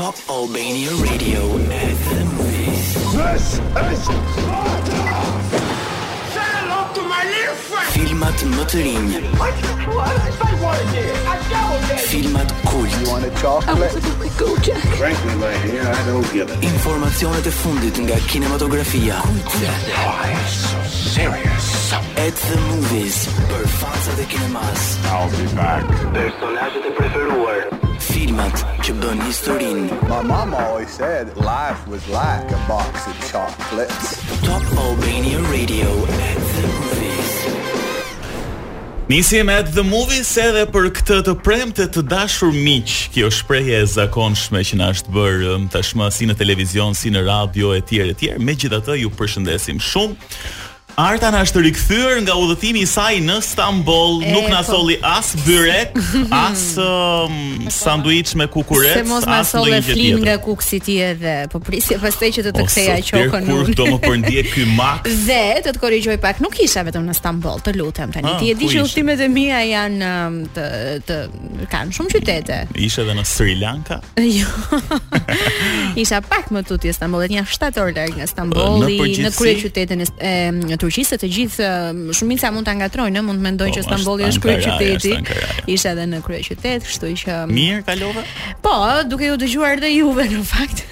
Top 0.00 0.16
Albania 0.30 0.88
Radio 1.04 1.40
at 1.58 1.94
the 2.16 2.24
movies. 2.24 3.12
This 3.12 3.52
is 3.52 4.02
Sparta! 4.04 4.96
Say 6.32 6.52
hello 6.56 6.80
to 6.96 7.02
my 7.14 7.22
little 7.28 7.58
friend! 7.68 7.90
Filmat 7.92 8.40
më 8.56 8.64
të 8.72 8.80
rinj. 8.86 9.18
What? 9.36 9.60
What 9.92 10.14
is 10.30 10.38
my 10.44 10.54
word 10.62 10.88
here? 10.96 11.12
I 11.28 11.36
don't 11.52 11.84
get 11.84 12.00
it. 12.00 12.08
Filmat 12.14 12.54
kult. 12.70 12.88
You 12.96 13.10
want 13.12 13.28
a 13.28 13.32
chocolate? 13.42 13.92
I 13.92 13.92
want 13.92 14.00
a 14.00 14.14
quick 14.16 14.38
go, 14.40 14.48
Jack. 14.70 14.80
Frankly, 14.96 15.34
my 15.44 15.52
dear, 15.68 15.84
I 15.92 16.00
don't 16.08 16.32
give 16.32 16.48
it. 16.48 16.64
Informacionet 16.72 17.44
e 17.44 17.52
fundit 17.60 18.00
nga 18.00 18.16
kinematografia. 18.32 19.20
Kultura. 19.20 19.74
Why 20.00 20.32
so 20.48 20.80
serious? 21.12 21.68
At 22.24 22.34
the 22.48 22.56
movies. 22.72 23.28
Për 23.52 23.68
fansat 23.76 24.24
e 24.24 24.26
kinemas. 24.32 24.82
I'll 25.12 25.28
be 25.36 25.44
back. 25.60 25.84
Personazhet 26.16 26.88
e 26.88 26.92
preferuar. 26.96 27.79
filmat 28.20 28.60
që 28.84 28.92
bën 29.00 29.20
historinë. 29.24 29.96
My 30.10 30.18
mama 30.26 30.58
always 30.68 30.90
said 30.96 31.30
life 31.38 31.80
was 31.92 32.04
like 32.12 32.48
a 32.52 32.60
box 32.68 33.06
of 33.10 33.16
chocolates. 33.32 34.10
Top 34.48 34.64
Albania 34.84 35.40
Radio 35.54 35.88
at 36.04 36.40
the 36.54 36.66
movies. 36.68 37.32
Nisim 39.08 39.50
at 39.50 39.72
the 39.78 39.84
movies 39.94 40.30
edhe 40.42 40.66
për 40.72 40.90
këtë 41.00 41.16
të 41.28 41.34
premte 41.44 41.86
të 41.90 42.04
dashur 42.12 42.52
miq. 42.54 42.92
Kjo 43.14 43.30
shprehje 43.34 43.80
e 43.84 43.88
zakonshme 43.96 44.62
që 44.68 44.78
na 44.82 44.92
është 44.94 45.16
bërë 45.16 45.48
um, 45.54 45.64
tashmë 45.72 46.10
si 46.14 46.28
në 46.30 46.36
televizion, 46.42 46.94
si 46.96 47.10
në 47.14 47.24
radio 47.30 47.72
e 47.76 47.80
etj. 47.82 48.34
Megjithatë 48.42 49.00
ju 49.04 49.14
përshëndesim 49.20 49.80
shumë. 49.92 50.34
Arta 51.00 51.30
na 51.32 51.38
është 51.46 51.60
rikthyer 51.64 52.18
nga 52.26 52.34
udhëtimi 52.36 52.82
i 52.84 52.88
saj 52.88 53.20
në 53.24 53.38
Stamboll, 53.44 54.18
nuk 54.20 54.50
na 54.52 54.58
po. 54.60 54.68
solli 54.72 54.98
as 55.06 55.30
byrek, 55.46 55.94
as 56.50 56.64
um, 56.82 57.62
sanduiç 57.72 58.34
me 58.36 58.44
kukurec, 58.52 58.98
as 59.00 59.04
ndonjë 59.06 59.06
gjë 59.06 59.06
tjetër. 59.06 59.06
Se 59.06 59.08
mos 59.08 59.28
na 59.30 59.38
solle 59.48 59.78
flin 59.86 60.20
nga 60.26 60.34
kuksi 60.44 60.80
ti 60.84 60.98
edhe, 61.04 61.36
po 61.52 61.62
prisje 61.64 61.96
pastaj 62.02 62.34
që 62.36 62.44
të 62.48 62.52
të 62.58 62.64
ktheja 62.68 62.96
so, 62.98 63.16
qokën. 63.16 63.48
Kur 63.48 63.70
do 63.70 63.76
të 63.80 63.86
më 63.94 63.98
përndje 64.04 64.44
ky 64.50 64.66
mak? 64.76 65.08
Dhe 65.28 65.40
të 65.64 65.72
të 65.78 65.82
korrigjoj 65.86 66.18
pak, 66.26 66.42
nuk 66.44 66.58
isha 66.66 66.84
vetëm 66.90 67.08
në 67.08 67.16
Stamboll, 67.16 67.64
të 67.64 67.74
lutem 67.80 68.12
tani. 68.12 68.34
Ah, 68.34 68.36
ti 68.42 68.52
e 68.52 68.58
di 68.60 68.68
që 68.74 68.84
udhëtimet 68.84 69.24
e 69.24 69.30
mia 69.32 69.62
janë 69.70 70.12
um, 70.12 70.38
të 70.58 70.66
të 71.08 71.18
kanë 71.72 71.96
shumë 71.96 72.14
qytete. 72.18 72.60
Isha 72.90 73.06
edhe 73.06 73.16
në 73.16 73.24
Sri 73.28 73.56
Lanka? 73.62 74.02
Jo. 74.30 74.46
isha 75.98 76.20
pak 76.22 76.50
më 76.54 76.62
tutje 76.68 76.92
Stamboll, 76.94 77.24
janë 77.32 77.48
7 77.50 77.80
orë 77.82 77.94
larg 77.96 78.18
nga 78.20 78.26
Stambolli, 78.30 78.98
në 79.24 79.30
krye 79.34 79.54
qytetin 79.64 80.04
e 80.04 80.76
Turqisë, 80.90 81.16
të 81.22 81.28
gjithë 81.30 81.66
um, 81.70 81.98
shumica 82.16 82.48
mund 82.52 82.66
ta 82.66 82.72
ngatrojnë, 82.74 83.20
mund 83.22 83.38
të 83.40 83.44
mendojnë 83.44 83.76
po, 83.76 83.78
që 83.78 83.84
Stamboli 83.86 84.24
është 84.26 84.42
kryeqyteti. 84.42 85.36
Ishte 85.70 85.92
edhe 85.92 86.06
në 86.10 86.18
kryeqytet, 86.26 86.82
kështu 86.88 87.10
që 87.20 87.36
um, 87.44 87.52
Mirë, 87.54 87.84
kalova. 87.86 88.24
Po, 88.64 88.72
duke 89.10 89.28
ju 89.28 89.36
dëgjuar 89.38 89.76
edhe 89.78 89.90
juve 89.92 90.26
në 90.32 90.40
fakt. 90.50 90.82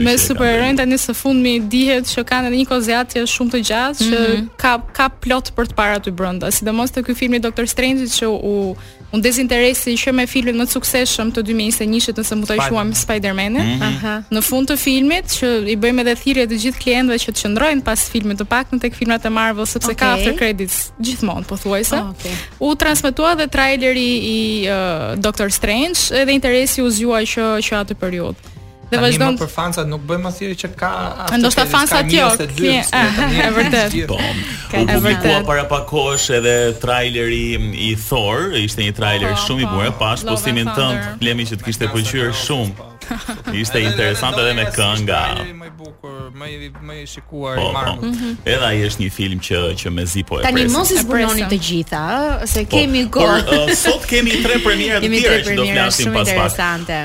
me 0.06 0.15
superheroin 0.22 0.78
tani 0.78 0.95
së 1.03 1.16
fundmi 1.19 1.56
dihet 1.72 2.06
që 2.12 2.25
kanë 2.31 2.53
edhe 2.53 2.61
një 2.62 2.69
kozeat 2.71 3.16
shumë 3.33 3.56
të 3.56 3.62
gjatë 3.72 4.06
që 4.06 4.15
mhm. 4.22 4.47
ka 4.55 4.77
ka 5.00 5.11
plot 5.27 5.50
për 5.59 5.72
të 5.72 5.75
para 5.83 5.99
aty 5.99 6.15
brenda. 6.15 6.55
Sidomos 6.55 6.95
te 6.95 7.03
ky 7.03 7.19
filmi 7.19 7.43
Doctor 7.43 7.66
Strange 7.66 8.06
që 8.15 8.31
u 8.31 8.55
Un 9.15 9.21
dezinteresi 9.22 9.93
që 10.00 10.12
me 10.19 10.25
filmin 10.27 10.56
më 10.59 10.65
të 10.67 10.75
suksesshëm 10.75 11.28
të 11.37 11.43
2021-s 11.47 12.17
nëse 12.21 12.37
mund 12.39 12.50
të 12.50 12.56
shuam 12.67 12.91
Spider-Man. 13.00 13.59
Mm 13.61 13.78
-hmm. 13.84 14.25
Në 14.34 14.43
fund 14.43 14.71
të 14.72 14.77
filmit 14.83 15.31
që 15.31 15.50
i 15.71 15.77
bëjmë 15.81 16.00
edhe 16.03 16.15
thirrje 16.22 16.47
të 16.50 16.59
gjithë 16.65 16.83
klientëve 16.84 17.19
që 17.25 17.31
të 17.37 17.43
qëndrojnë 17.45 17.84
pas 17.87 18.05
filmit 18.12 18.39
të 18.41 18.47
pak 18.50 18.75
në 18.75 18.81
tek 18.83 18.99
filmat 18.99 19.25
e 19.25 19.31
Marvel 19.31 19.66
sepse 19.66 19.93
okay. 19.93 20.00
ka 20.03 20.11
after 20.15 20.34
credits 20.41 20.91
gjithmonë 20.99 21.47
pothuajse. 21.47 21.97
Okay. 22.03 22.34
U 22.59 22.75
transmetua 22.75 23.33
edhe 23.39 23.47
traileri 23.49 24.09
i 24.34 24.39
uh, 24.66 25.15
Doctor 25.22 25.50
Strange, 25.53 26.11
edhe 26.22 26.33
interesi 26.34 26.83
u 26.83 26.91
zgjuaj 26.91 27.25
që 27.37 27.47
që 27.66 27.81
atë 27.84 27.95
periudhë. 27.95 28.56
Dhe 28.91 28.98
vazhdon. 29.02 29.34
Ne 29.34 29.38
për 29.42 29.48
fansat 29.50 29.88
nuk 29.91 30.02
bëjmë 30.06 30.28
asgjë 30.30 30.56
që 30.62 30.69
ka. 30.78 30.91
Ndoshta 31.41 31.64
fansat 31.70 32.10
tjetër. 32.10 32.52
Është 32.54 34.02
e 34.02 34.04
Po. 34.10 34.20
Është 34.74 35.32
e 35.32 35.38
para 35.48 35.64
pak 35.70 35.86
kohësh 35.91 36.28
edhe 36.38 36.56
traileri 36.82 37.44
i 37.88 37.92
Thor, 38.06 38.52
ishte 38.60 38.86
një 38.86 38.94
trailer 39.00 39.34
po, 39.34 39.42
shumë 39.47 39.64
i 39.64 39.66
po. 39.66 39.74
bukur, 39.78 39.94
pas 40.02 40.22
postimin 40.30 40.70
tënd, 40.78 41.24
lemi 41.26 41.47
që 41.50 41.58
të 41.60 41.69
kishte 41.70 41.91
pëlqyer 41.94 42.32
shumë. 42.47 42.86
Ishte 43.53 43.78
interesante 43.81 44.41
edhe 44.43 44.55
me 44.56 44.65
kënga. 44.75 45.21
Më 45.47 45.69
i 45.69 45.71
bukur, 45.78 46.31
më 46.34 46.49
më 46.89 46.97
i 47.03 47.05
shikuar 47.09 47.56
i 47.56 47.61
po, 47.61 47.69
po. 47.69 47.75
Marmut. 47.75 48.05
Mhm. 48.11 48.39
Edhe 48.44 48.67
ai 48.67 48.81
është 48.89 49.05
një 49.05 49.11
film 49.19 49.41
që 49.49 49.61
që 49.81 49.93
mezi 49.94 50.25
po 50.27 50.39
e 50.39 50.43
presim. 50.43 50.61
Tani 50.62 50.72
mos 50.75 50.91
i 50.94 50.99
zbuloni 51.03 51.47
të 51.50 51.59
gjitha, 51.69 52.00
ëh, 52.16 52.47
se 52.53 52.65
po, 52.65 52.75
kemi 52.77 53.05
kohë. 53.16 53.61
Sot 53.78 54.06
kemi 54.11 54.41
tre 54.45 54.59
premiere 54.65 55.00
të 55.05 55.11
tjera 55.12 55.41
që 55.49 55.56
do 55.61 55.69
të 55.69 55.75
flasim 55.77 56.16
pas 56.16 56.33
pas. 56.41 56.61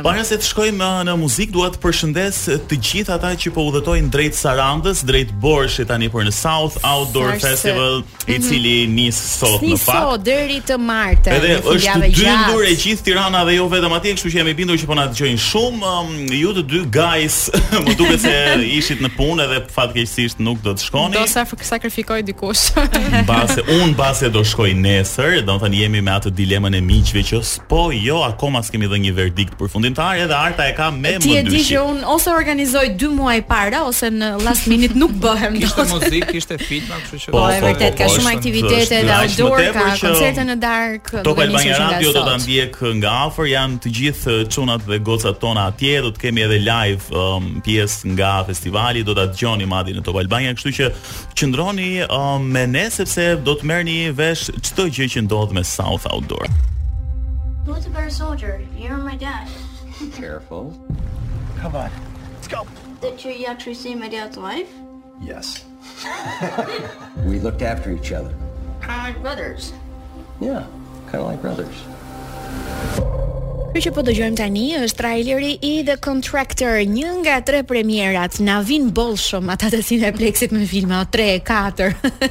Por 0.07 0.21
të 0.31 0.47
shkojmë 0.49 0.91
në 1.09 1.17
muzikë, 1.25 1.53
dua 1.57 1.69
të 1.75 1.81
përshëndes 1.83 2.41
të 2.71 2.81
gjithë 2.89 3.15
ata 3.17 3.33
që 3.45 3.53
po 3.55 3.65
udhëtojnë 3.69 4.11
drejt 4.15 4.39
Sarandës, 4.41 5.03
drejt 5.07 5.35
Borshit 5.43 5.89
tani 5.91 6.09
për 6.13 6.29
në 6.29 6.35
South 6.39 6.79
Outdoor 6.87 7.35
Festival, 7.43 8.01
i 8.25 8.37
mhm. 8.39 8.47
cili 8.47 8.75
nis 8.87 9.21
sot 9.37 9.61
në 9.65 9.77
fakt. 9.77 10.09
Sot 10.09 10.25
deri 10.25 10.61
të 10.65 10.79
martë. 10.81 11.37
Edhe 11.37 11.59
është 11.75 11.99
dy 12.07 12.27
ndër 12.31 12.67
e 12.67 12.75
gjithë 12.79 13.05
Tirana 13.11 13.45
dhe 13.45 13.55
jo 13.59 13.67
vetëm 13.69 13.93
atje, 13.97 14.15
kështu 14.17 14.29
që 14.31 14.41
jemi 14.41 14.53
bindur 14.57 14.77
që 14.79 14.87
po 14.89 14.95
na 14.97 15.07
dëgjojnë 15.09 15.41
shumë 15.41 15.90
Um, 15.91 16.11
ju 16.31 16.51
të 16.55 16.63
dy 16.71 16.79
guys, 16.93 17.35
më 17.83 17.93
duket 17.99 18.23
se 18.23 18.33
ishit 18.77 19.01
në 19.03 19.09
punë 19.17 19.47
dhe 19.49 19.57
fatkeqësisht 19.73 20.39
nuk 20.43 20.61
do 20.63 20.71
të 20.77 20.85
shkoni. 20.87 21.17
Do 21.17 21.23
sa 21.29 21.43
sakrifikoj 21.59 22.21
dikush. 22.27 22.77
Base 23.29 23.63
un 23.77 23.93
base 23.97 24.29
do 24.33 24.43
shkoj 24.47 24.71
nesër, 24.77 25.39
domethënë 25.47 25.81
jemi 25.83 26.01
me 26.05 26.13
atë 26.15 26.31
dilemën 26.37 26.77
e 26.77 26.81
miqve 26.85 27.25
që 27.27 27.41
po 27.71 27.89
jo 27.95 28.21
akoma 28.23 28.61
s'kemi 28.63 28.87
dhënë 28.91 29.05
një 29.09 29.15
verdikt 29.17 29.57
përfundimtar 29.59 30.21
edhe 30.25 30.37
Arta 30.37 30.69
e 30.71 30.75
ka 30.77 30.91
me 30.95 31.03
më 31.03 31.13
dyshi. 31.17 31.27
Ti 31.27 31.35
e 31.41 31.43
di 31.51 31.63
që 31.71 31.83
un 31.91 32.01
ose 32.15 32.31
organizoj 32.33 32.93
2 33.01 33.11
muaj 33.17 33.37
para 33.51 33.83
ose 33.89 34.11
në 34.13 34.31
last 34.45 34.69
minute 34.71 34.95
nuk 34.99 35.17
bëhem 35.23 35.57
dot. 35.59 35.67
Kishte 35.67 35.87
muzikë, 35.91 36.29
kishte 36.31 36.59
fitna, 36.61 37.01
kështu 37.03 37.21
që. 37.25 37.35
Po, 37.35 37.43
po 37.43 37.43
e 37.43 37.49
po, 37.49 37.51
po, 37.51 37.67
vërtet 37.67 37.99
ka 37.99 38.09
shumë 38.15 38.33
aktivitete 38.37 39.01
dhe 39.09 39.17
outdoor, 39.17 39.65
ka 39.75 39.87
koncerte 40.05 40.47
në 40.51 40.57
dark. 40.63 41.13
Top 41.27 41.43
Albania 41.45 41.81
Radio 41.83 42.15
do 42.15 42.25
ta 42.29 42.37
ndjek 42.41 42.79
nga 43.01 43.17
afër, 43.27 43.51
janë 43.55 43.79
të 43.83 43.95
gjithë 43.99 44.37
uh, 44.37 44.43
çunat 44.51 44.87
dhe 44.87 44.97
gocat 45.05 45.39
tona 45.41 45.67
atje 45.81 46.01
do 46.05 46.09
të 46.13 46.21
kemi 46.27 46.41
edhe 46.45 46.59
live 46.59 47.09
um, 47.17 47.47
pjesë 47.65 48.11
nga 48.13 48.43
festivali, 48.45 49.01
do 49.03 49.13
ta 49.17 49.23
dëgjoni 49.31 49.65
madje 49.67 49.95
në 49.97 50.03
Top 50.05 50.15
Albania, 50.21 50.53
kështu 50.53 50.71
që 50.77 50.89
qëndroni 51.33 52.05
um, 52.05 52.45
me 52.53 52.67
ne 52.69 52.85
sepse 52.93 53.31
do 53.41 53.53
të 53.57 53.65
merrni 53.65 53.95
vesh 54.13 54.51
çdo 54.61 54.85
gjë 54.93 55.09
që 55.15 55.23
ndodh 55.25 55.53
me 55.57 55.63
South 55.65 56.05
Outdoor. 56.11 56.45
Don't 57.65 57.81
be 57.91 57.99
a 58.03 58.11
soldier, 58.11 58.61
you're 58.77 58.97
my 58.97 59.15
dad. 59.15 59.47
Careful. 60.15 60.71
Come 61.61 61.75
on. 61.75 61.89
Let's 62.35 62.47
go. 62.47 62.65
Did 63.01 63.23
you 63.23 63.45
actually 63.47 63.73
see 63.75 63.95
my 63.95 64.09
dad's 64.09 64.37
wife? 64.37 64.69
Yes. 65.21 65.65
We 67.25 67.39
looked 67.39 67.61
after 67.61 67.91
each 67.91 68.11
other. 68.11 68.33
Kind 68.81 69.15
of 69.15 69.21
brothers. 69.23 69.73
Yeah, 70.39 70.63
kind 71.11 71.23
of 71.23 71.27
like 71.27 71.41
brothers. 71.41 71.75
Oh. 72.99 73.20
Kjo 73.71 73.79
që 73.85 73.91
po 73.95 74.01
dëgjojmë 74.03 74.35
tani 74.35 74.63
është 74.81 74.97
traileri 74.99 75.51
i 75.63 75.69
The 75.87 75.93
Contractor, 76.03 76.81
një 76.91 77.11
nga 77.21 77.37
tre 77.47 77.61
premierat. 77.63 78.41
Na 78.43 78.57
vin 78.67 78.89
bollshëm 78.97 79.47
ata 79.53 79.69
të 79.71 79.79
Cineplexit 79.87 80.51
me 80.51 80.67
filma 80.67 81.05
3, 81.15 81.39
4. 81.47 81.87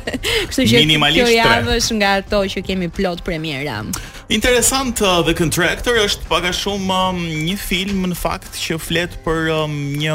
Kështu 0.51 0.69
që 0.75 0.85
minimalisht 0.85 1.25
kjo 1.25 1.37
javë 1.39 1.79
nga 2.03 2.13
ato 2.21 2.45
që 2.53 2.67
kemi 2.69 2.93
plot 2.93 3.25
premiera. 3.25 3.81
Interesant 4.31 5.01
uh, 5.03 5.19
The 5.27 5.33
Contractor 5.35 5.97
është 6.05 6.29
pak 6.31 6.45
a 6.47 6.51
shumë 6.55 6.95
um, 7.11 7.17
një 7.49 7.57
film 7.59 8.05
në 8.13 8.15
fakt 8.19 8.61
që 8.63 8.77
flet 8.79 9.17
për 9.25 9.49
um, 9.51 9.73
një 9.99 10.15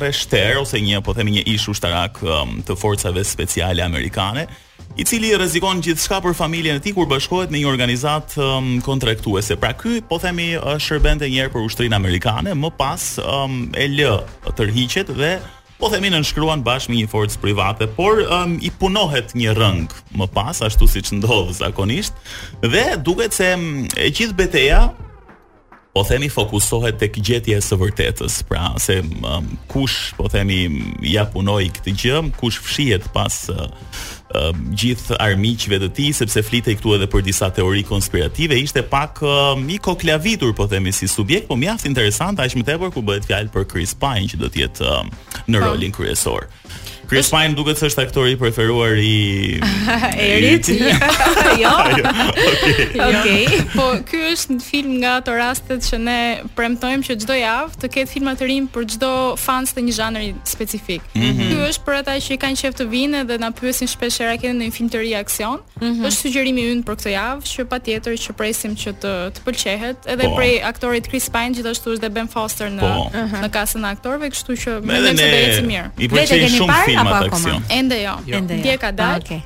rreshter 0.00 0.56
ose 0.62 0.80
një 0.80 1.02
po 1.04 1.12
themi 1.14 1.34
një 1.34 1.42
ish 1.58 1.66
ushtarak 1.74 2.22
um, 2.24 2.54
të 2.64 2.76
forcave 2.80 3.20
speciale 3.28 3.84
amerikane, 3.84 4.46
i 4.96 5.04
cili 5.06 5.34
rrezikon 5.36 5.84
gjithçka 5.84 6.22
për 6.24 6.38
familjen 6.40 6.80
e 6.80 6.80
tij 6.86 6.96
kur 6.96 7.10
bashkohet 7.12 7.52
me 7.52 7.60
një 7.60 7.68
organizat 7.68 8.32
um, 8.40 8.78
kontraktuese. 8.86 9.60
Pra 9.60 9.74
ky 9.76 9.98
po 10.08 10.16
themi 10.24 10.54
uh, 10.56 10.78
shërbente 10.80 11.28
një 11.28 11.42
herë 11.44 11.52
për 11.58 11.68
ushtrinë 11.68 12.00
amerikane, 12.00 12.56
më 12.56 12.72
pas 12.80 13.10
um, 13.20 13.66
e 13.76 13.88
lë 13.92 14.14
tërhiqet 14.56 15.12
dhe 15.20 15.36
po 15.80 15.88
themi 15.88 16.10
në 16.12 16.20
nshkruan 16.22 16.62
bashkë 16.64 16.92
me 16.92 16.98
një 17.00 17.08
forcë 17.10 17.38
private, 17.42 17.86
por 17.96 18.20
um, 18.26 18.56
i 18.60 18.68
punohet 18.76 19.32
një 19.38 19.54
rëng 19.56 19.86
më 20.20 20.28
pas, 20.34 20.60
ashtu 20.66 20.86
si 20.92 21.00
që 21.06 21.16
ndodhë 21.22 21.56
zakonisht, 21.62 22.14
dhe 22.64 22.84
duket 23.00 23.34
se 23.36 23.54
um, 23.56 23.70
e 23.96 24.10
gjithë 24.12 24.36
beteja 24.36 24.82
po 25.94 26.04
themi 26.06 26.28
fokusohet 26.30 27.00
tek 27.00 27.16
gjetja 27.18 27.56
e 27.58 27.64
së 27.64 27.80
vërtetës, 27.80 28.42
pra 28.46 28.68
se 28.82 29.00
um, 29.08 29.48
kush 29.72 30.12
po 30.20 30.28
themi 30.30 30.60
ja 31.08 31.24
punoi 31.32 31.70
këtë 31.74 31.96
gjë, 32.04 32.20
kush 32.38 32.60
fshihet 32.68 33.08
pas 33.16 33.40
uh, 33.54 33.64
Ehm, 34.30 34.60
gjithë 34.78 35.16
armiqve 35.18 35.78
të 35.82 35.88
tij 35.96 36.12
sepse 36.14 36.38
flitej 36.46 36.76
këtu 36.78 36.92
edhe 36.94 37.08
për 37.10 37.24
disa 37.26 37.48
teori 37.54 37.82
konspirative, 37.86 38.54
ishte 38.62 38.84
pak 38.86 39.18
uh, 39.26 39.32
ehm, 39.56 39.64
mikoklavitur 39.66 40.52
po 40.54 40.68
themi 40.70 40.92
si 40.94 41.08
subjekt, 41.10 41.48
po 41.50 41.56
mjaft 41.58 41.88
interesant 41.90 42.38
aq 42.38 42.54
më 42.60 42.66
tepër 42.70 42.92
ku 42.94 43.02
bëhet 43.02 43.26
fjalë 43.26 43.50
për 43.56 43.66
Chris 43.72 43.96
Pine 43.98 44.30
që 44.30 44.38
do 44.44 44.50
të 44.52 44.62
jetë 44.64 44.86
uh, 44.86 45.00
ehm, 45.00 45.10
në 45.50 45.58
po. 45.64 45.72
rolin 45.72 45.94
kryesor. 45.98 46.46
Chris 47.10 47.26
Pine 47.28 47.54
duket 47.58 47.74
se 47.74 47.88
është 47.90 48.04
aktori 48.06 48.32
i 48.36 48.36
preferuar 48.38 48.92
i 48.94 49.58
Erit. 50.30 50.68
Jo. 51.60 51.70
jo. 51.98 52.10
Okej. 52.30 52.84
Okej. 52.94 53.46
Jo. 53.50 53.64
Po 53.74 53.86
ky 54.06 54.20
është 54.30 54.54
një 54.54 54.62
film 54.68 54.92
nga 55.02 55.16
ato 55.18 55.34
rastet 55.34 55.82
që 55.88 55.98
ne 56.00 56.14
premtojmë 56.54 57.02
që 57.08 57.16
çdo 57.24 57.34
javë 57.40 57.80
të 57.82 57.90
ketë 57.96 58.12
filma 58.12 58.36
të 58.38 58.46
rinj 58.52 58.68
për 58.74 58.86
çdo 58.94 59.10
fans 59.42 59.74
të 59.74 59.84
një 59.88 59.94
zhanri 59.96 60.28
specifik. 60.46 61.02
Mhm. 61.18 61.50
Ky 61.50 61.56
është 61.72 61.84
për 61.88 61.96
ata 61.98 62.14
që 62.28 62.36
i 62.36 62.38
kanë 62.44 62.60
qejf 62.62 62.76
të 62.78 62.86
vinë 62.94 63.24
dhe 63.32 63.40
na 63.42 63.50
pyesin 63.58 63.90
shpesh 63.90 64.20
çfarë 64.20 64.38
kanë 64.44 64.56
në 64.60 64.70
një 64.70 64.76
film 64.78 64.92
të 64.94 65.02
ri 65.02 65.10
aksion. 65.18 65.58
Mhm. 65.82 66.06
Është 66.06 66.26
sugjerimi 66.28 66.68
ynë 66.76 66.86
për 66.86 67.00
këtë 67.02 67.14
javë 67.16 67.52
që 67.54 67.66
patjetër 67.74 68.16
që 68.26 68.36
presim 68.38 68.78
që 68.84 68.94
të 69.02 69.16
të 69.40 69.46
pëlqejet 69.48 70.06
edhe 70.14 70.22
po. 70.30 70.38
prej 70.38 70.54
aktorit 70.70 71.10
Chris 71.10 71.26
Pine 71.34 71.58
gjithashtu 71.58 71.96
është 71.96 72.06
dhe 72.06 72.14
Ben 72.20 72.30
Foster 72.36 72.70
në 72.70 72.86
po. 72.86 73.26
në 73.42 73.50
kasën 73.58 73.82
e 73.82 73.92
aktorëve, 73.96 74.30
kështu 74.36 74.58
që 74.62 74.78
mendoj 74.86 75.16
se 75.16 75.18
do 75.18 75.26
të 75.26 75.44
ecë 75.50 75.68
mirë. 75.72 75.92
Le 76.20 76.26
të 76.30 76.40
kemi 76.46 76.68
parë 76.70 76.99
ka 77.04 77.12
pa 77.12 77.18
akoma. 77.28 77.52
Ende 77.68 77.98
jo. 78.02 78.14
jo. 78.26 78.34
Ende 78.36 78.54
jo. 78.60 78.64
Ti 78.64 78.70
ka 78.76 78.90
dal. 78.92 79.18
Ah, 79.20 79.22
Okej. 79.22 79.40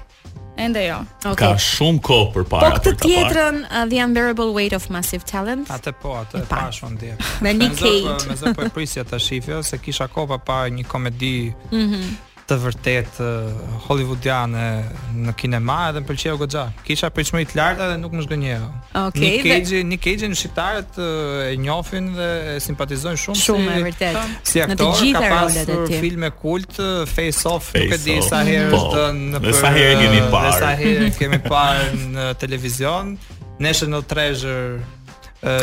Ende 0.55 0.83
jo. 0.91 0.99
Okay. 1.35 1.53
Ka 1.55 1.57
shumë 1.59 2.01
kohë 2.05 2.27
për 2.35 2.45
para. 2.51 2.73
Po 2.75 2.83
të 2.87 2.93
tjetrën 3.03 3.57
uh, 3.69 3.85
The 3.91 3.99
Unbearable 4.05 4.51
Weight 4.55 4.75
of 4.79 4.87
Massive 4.93 5.27
Talent. 5.27 5.71
Atë 5.73 5.95
po, 5.99 6.15
atë 6.21 6.45
e 6.45 6.47
pash 6.51 6.85
unë 6.87 7.01
dia. 7.01 7.17
Me 7.43 7.55
Nikkei. 7.57 8.05
Me 8.31 8.37
zë 8.39 8.55
po 8.55 8.67
e 8.67 8.71
prisja 8.75 9.05
ta 9.07 9.19
shifja 9.19 9.63
se 9.67 9.81
kisha 9.83 10.07
kohë 10.11 10.41
pa 10.47 10.65
një 10.71 10.87
komedi. 10.87 11.51
Mhm 11.75 12.33
të 12.47 12.57
vërtet 12.61 13.19
uh, 13.25 13.77
hollywoodiane 13.87 14.65
në 15.25 15.35
kinema 15.41 15.77
edhe 15.91 16.03
më 16.03 16.09
pëlqeu 16.11 16.37
goxha. 16.41 16.65
Kisha 16.85 17.09
përmendje 17.17 17.53
të 17.53 17.59
lartë 17.61 17.85
edhe 17.87 17.97
nuk 18.03 18.17
më 18.19 18.25
zgënjeu. 18.27 18.67
Okej. 19.01 19.39
Okay, 19.39 19.43
Nick 19.45 19.71
dhe... 19.71 19.83
Nick 19.89 20.27
në 20.35 20.39
shitaret 20.41 20.99
e 21.01 21.55
njohin 21.63 22.11
dhe 22.17 22.29
e 22.55 22.57
simpatizojnë 22.65 23.23
shumë 23.23 23.41
shumë 23.41 23.77
si, 23.77 23.85
vërtet. 23.89 24.19
Si 24.53 24.65
aktor, 24.65 24.75
në 24.75 24.79
të 24.83 24.91
gjitha 25.01 25.23
rolet 25.25 25.57
e 25.57 25.63
tij. 25.63 25.79
pasur 25.79 26.05
filme 26.05 26.31
kult 26.43 26.83
Face 27.15 27.47
Off, 27.55 27.71
nuk 27.79 27.97
e 27.97 28.01
di 28.05 28.19
sa 28.29 28.43
herë 28.45 28.67
po, 28.75 28.83
është 28.83 29.07
në 29.23 29.45
për. 29.47 29.59
Sa 29.63 29.73
herë 29.79 30.03
kemi 30.03 30.23
parë? 30.35 30.59
Sa 30.61 30.75
herë 30.83 31.13
kemi 31.21 31.41
parë 31.49 32.03
në 32.19 32.29
televizion? 32.45 33.17
National 33.65 34.03
Treasure 34.11 34.81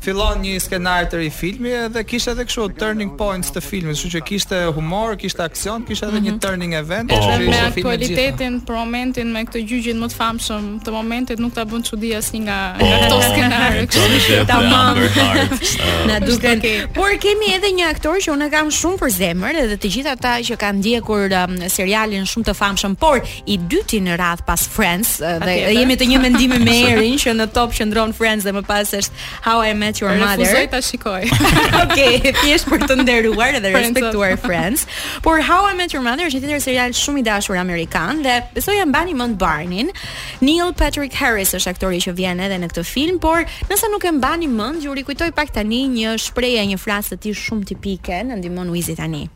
fillon 0.00 0.38
një 0.44 0.58
skenar 0.62 1.06
të 1.10 1.18
ri 1.20 1.28
filmi 1.32 1.72
dhe 1.92 2.02
kishte 2.08 2.32
edhe 2.34 2.44
kështu 2.48 2.66
turning 2.80 3.12
points 3.18 3.50
të 3.54 3.62
filmit, 3.64 3.96
kështu 3.96 4.10
që 4.14 4.20
kishte 4.28 4.60
humor, 4.76 5.16
kishte 5.20 5.42
aksion, 5.44 5.84
kishte 5.88 6.06
edhe 6.08 6.20
një 6.24 6.32
mhm. 6.32 6.40
turning 6.44 6.74
event, 6.78 7.12
oh, 7.12 7.26
me 7.38 7.48
pra 7.48 7.66
aktualitetin 7.70 8.58
për 8.68 8.78
momentin 8.80 9.32
me 9.34 9.42
këtë 9.48 9.62
gjyqin 9.70 10.00
më 10.02 10.10
të 10.12 10.18
famshëm 10.20 10.68
të 10.84 10.94
momentit 10.94 11.42
nuk 11.42 11.54
ta 11.56 11.64
bën 11.70 11.84
çudi 11.88 12.12
asnjë 12.18 12.42
nga 12.46 12.58
nga 12.80 13.00
këto 13.04 13.18
po. 13.18 13.30
skenar, 13.32 13.78
kështu 13.90 14.22
që 14.26 14.40
tamam. 14.50 15.02
Na 16.10 16.18
duken. 16.22 16.62
Por 16.96 17.12
kemi 17.22 17.52
edhe 17.56 17.70
një 17.78 17.88
aktor 17.94 18.18
që 18.24 18.32
unë 18.34 18.50
kam 18.52 18.70
shumë 18.74 19.00
për 19.00 19.12
zemër 19.18 19.60
edhe 19.64 19.78
të 19.84 19.90
gjithë 19.96 20.12
ata 20.14 20.34
që 20.48 20.58
kanë 20.60 20.80
ndjekur 20.82 21.32
um, 21.42 21.58
serialin 21.72 22.26
shumë 22.28 22.48
të 22.50 22.56
famshëm, 22.58 22.96
por 23.00 23.20
i 23.50 23.58
dyti 23.58 24.02
në 24.04 24.18
radh 24.20 24.44
pas 24.46 24.66
Friends 24.74 25.16
uh, 25.22 25.38
dhe 25.44 25.54
jemi 25.76 25.94
të 25.98 26.08
një 26.12 26.20
mendimi 26.22 26.58
me 26.64 26.74
Erin 26.94 27.16
që 27.20 27.32
në 27.40 27.48
top 27.56 27.72
qëndron 27.76 28.12
Friends 28.16 28.44
dhe 28.46 28.52
më 28.54 28.64
pas 28.68 28.90
është 28.98 29.22
How 29.46 29.58
I 29.64 29.73
met 29.74 30.00
your 30.00 30.10
mother. 30.16 30.44
Refuzoj 30.44 30.70
ta 30.70 30.80
shikoj. 30.80 31.22
Okej, 31.84 31.84
okay, 31.84 32.32
thjesht 32.42 32.68
për 32.70 32.84
të 32.88 32.96
nderuar 33.02 33.56
dhe 33.62 33.72
respektuar 33.74 34.36
friends. 34.40 34.86
Por 35.26 35.42
How 35.44 35.68
I 35.70 35.74
Met 35.78 35.92
Your 35.96 36.04
Mother 36.06 36.28
është 36.30 36.40
një 36.40 36.46
tjetër 36.46 36.62
serial 36.66 36.94
shumë 36.96 37.22
i 37.22 37.26
dashur 37.28 37.58
amerikan 37.60 38.22
dhe 38.24 38.38
besoj 38.56 38.76
e 38.80 38.86
mbani 38.88 39.16
mend 39.18 39.38
Barnin. 39.40 39.92
Neil 40.40 40.72
Patrick 40.78 41.14
Harris 41.20 41.54
është 41.58 41.74
aktori 41.76 42.00
që 42.06 42.14
vjen 42.18 42.42
edhe 42.46 42.60
në 42.62 42.70
këtë 42.72 42.86
film, 42.92 43.20
por 43.22 43.44
nëse 43.70 43.92
nuk 43.92 44.06
e 44.10 44.14
mbani 44.18 44.48
mend, 44.50 44.82
ju 44.86 44.94
rikujtoj 44.96 45.32
pak 45.36 45.52
tani 45.54 45.84
një 45.98 46.16
shprehje, 46.28 46.66
një 46.72 46.80
frazë 46.82 47.14
të 47.16 47.22
tij 47.28 47.38
shumë 47.46 47.72
tipike, 47.74 48.22
ndihmon 48.30 48.70
Wizi 48.74 48.96
tani. 48.98 49.26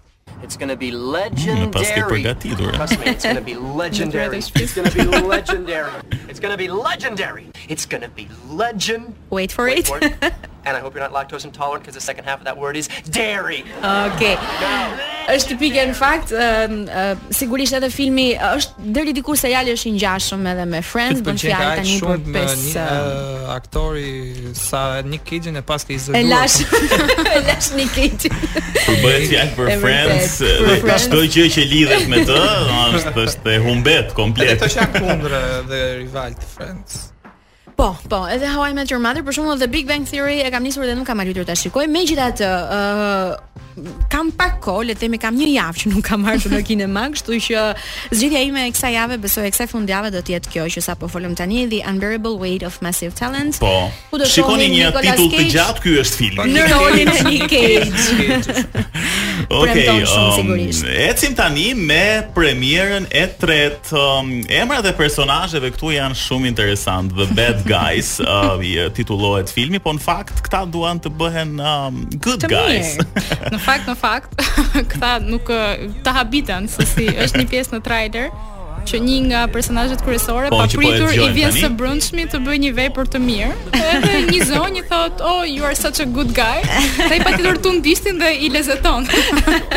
It's 0.43 0.57
going 0.57 0.69
to 0.69 0.77
be 0.77 0.91
mm, 0.93 1.13
legendary. 1.13 2.65
Trust 2.73 2.99
me, 2.99 3.07
it's 3.07 3.25
going 3.25 3.37
to 3.37 3.43
be 3.43 3.55
legendary. 3.55 4.39
it's 4.39 4.75
going 4.75 4.87
to 4.87 4.91
be 4.95 5.07
legendary. 5.21 5.93
It's 6.29 6.39
going 6.41 6.45
to 6.53 6.57
be 6.57 6.69
legendary. 6.71 7.49
It's 7.69 7.87
going 7.87 8.03
to 8.03 8.09
be 8.09 8.29
legend. 8.49 9.15
Wait 9.31 9.51
for 9.51 9.65
Wait 9.65 9.79
it. 9.81 9.87
For 9.87 9.99
it. 10.01 10.33
and 10.69 10.77
I 10.77 10.81
hope 10.81 10.93
you're 10.95 11.07
not 11.09 11.13
lactose 11.19 11.45
intolerant 11.45 11.81
because 11.83 11.95
the 12.01 12.07
second 12.11 12.25
half 12.29 12.39
of 12.43 12.47
that 12.49 12.57
word 12.63 12.77
is 12.83 12.87
dairy. 13.17 13.61
Okay. 14.09 14.35
Është 15.29 15.57
pikë 15.61 15.83
në 15.91 15.95
fakt, 15.99 16.31
um, 16.33 16.77
uh, 16.89 17.17
sigurisht 17.41 17.75
edhe 17.77 17.91
filmi 17.93 18.29
është 18.35 18.87
deri 18.97 19.13
dikur 19.17 19.37
seriali 19.41 19.75
është 19.77 19.91
i 19.91 19.93
ngjashëm 19.99 20.47
edhe 20.55 20.65
me 20.71 20.79
Friends, 20.91 21.21
bën 21.27 21.37
fjalë 21.37 21.75
tani 21.83 21.97
për 22.05 22.23
pesë 22.33 22.69
uh, 22.73 22.87
uh, 22.87 23.43
aktori 23.57 24.55
sa 24.57 24.87
Nick 25.05 25.27
Cage 25.29 25.53
e 25.53 25.65
pas 25.73 25.85
ke 25.85 25.99
izoluar. 25.99 26.23
E 26.23 26.33
lash. 26.33 26.65
E 27.35 27.43
lash 27.49 27.69
Nick 27.77 27.93
Cage. 27.97 28.33
Po 28.33 28.97
bëhet 29.05 29.29
si 29.29 29.45
për 29.61 29.71
Friends, 29.85 30.39
dhe 30.65 30.97
ashtu 30.97 31.23
që 31.37 31.47
që 31.59 31.69
lidhet 31.75 32.09
me 32.15 32.25
të, 32.31 32.41
është 33.03 33.15
është 33.27 33.55
e 33.59 33.61
humbet 33.67 34.17
komplet. 34.17 34.57
Ato 34.57 34.73
që 34.73 34.81
janë 34.83 35.05
kundër 35.07 35.39
dhe 35.69 35.85
rival 36.03 36.41
të 36.41 36.51
Friends. 36.57 37.05
Po, 37.79 37.95
po, 38.11 38.27
edhe 38.31 38.43
How 38.47 38.67
I 38.67 38.73
Met 38.75 38.91
Your 38.91 38.99
Mother, 39.01 39.23
por 39.23 39.31
shumë 39.37 39.55
the 39.63 39.69
Big 39.71 39.87
Bang 39.87 40.03
Theory 40.05 40.41
e 40.43 40.49
kam 40.51 40.65
nisur 40.67 40.83
dhe 40.83 40.97
nuk 40.99 41.07
kam 41.07 41.21
arritur 41.23 41.45
ta 41.47 41.55
shikoj. 41.61 41.85
Megjithatë, 41.95 42.49
ëh 42.51 42.79
uh, 42.79 43.99
kam 44.11 44.33
pak 44.35 44.57
kohë, 44.65 44.89
le 44.89 44.97
të 44.99 45.05
themi 45.05 45.21
kam 45.23 45.37
një 45.39 45.47
javë 45.53 45.85
që 45.85 45.93
nuk 45.93 46.09
kam 46.09 46.25
marrë 46.27 46.51
në 46.51 46.59
kinema, 46.67 47.05
kështu 47.15 47.37
që 47.45 47.61
zgjidhja 48.19 48.41
ime 48.49 48.65
e 48.67 48.73
kësaj 48.75 48.93
jave, 48.97 49.21
besoj 49.23 49.47
e 49.47 49.53
kësaj 49.55 49.69
fundjavë 49.71 50.11
do 50.11 50.19
të 50.27 50.35
jetë 50.35 50.53
kjo 50.57 50.67
që 50.75 50.83
sapo 50.89 51.07
folëm 51.13 51.39
tani, 51.39 51.69
The 51.71 51.85
Unbearable 51.93 52.35
Weight 52.43 52.67
of 52.67 52.81
Massive 52.83 53.15
Talent. 53.21 53.61
Po. 53.63 53.71
Shikoni 54.27 54.67
një 54.75 54.91
titull 54.99 55.31
të 55.39 55.47
gjatë, 55.55 55.87
ky 55.87 55.95
është 56.03 56.19
filmi. 56.23 56.51
Në 56.57 56.67
rolin 56.75 57.15
e 57.15 57.19
Nick 57.31 57.55
Cage. 57.55 58.67
okay, 59.49 59.73
premton 59.73 60.05
shumë 60.07 60.31
um, 60.31 60.43
sigurisht. 60.43 60.89
Ecim 61.09 61.35
tani 61.39 61.71
me 61.79 62.05
premierën 62.37 63.07
e 63.11 63.25
tret. 63.41 63.91
Um, 63.97 64.31
emrat 64.53 64.87
e 64.89 64.93
personazheve 64.99 65.73
këtu 65.75 65.95
janë 65.97 66.19
shumë 66.23 66.51
interesant. 66.51 67.15
The 67.19 67.29
Bad 67.37 67.65
Guys 67.69 68.17
uh, 68.25 68.57
titullohet 68.97 69.53
filmi, 69.53 69.81
po 69.83 69.95
në 69.97 70.05
fakt 70.05 70.43
këta 70.47 70.65
duan 70.73 71.01
të 71.03 71.13
bëhen 71.21 71.57
um, 71.63 72.05
good 72.25 72.45
të 72.45 72.53
guys. 72.53 72.95
në 73.55 73.61
fakt, 73.65 73.89
në 73.91 73.97
fakt, 73.99 74.37
këta 74.95 75.17
nuk 75.27 75.51
uh, 75.55 75.89
të 76.05 76.17
habiten, 76.19 76.69
sësi 76.73 77.09
është 77.17 77.45
një 77.45 77.51
pjesë 77.57 77.77
në 77.79 77.85
trailer 77.89 78.31
që 78.89 78.99
një 79.05 79.19
nga 79.29 79.41
personazhet 79.53 80.01
kryesore 80.05 80.49
po, 80.53 80.61
papritur 80.65 81.11
po 81.13 81.25
i 81.25 81.29
vjen 81.37 81.53
së 81.57 81.69
brendshmi 81.77 82.25
të 82.33 82.41
bëjë 82.45 82.61
një 82.65 82.71
vepër 82.79 83.11
të 83.13 83.21
mirë. 83.25 83.49
Edhe 83.79 84.21
një 84.31 84.47
zonjë 84.49 84.83
i 84.83 84.85
thot, 84.91 85.21
"Oh, 85.31 85.43
you 85.45 85.65
are 85.69 85.77
such 85.77 86.01
a 86.05 86.07
good 86.07 86.31
guy." 86.37 86.65
Dhe 86.97 87.21
i 87.21 87.21
patitur 87.25 87.61
tu 87.65 87.73
dhe 88.21 88.31
i 88.45 88.49
lezeton. 88.51 89.07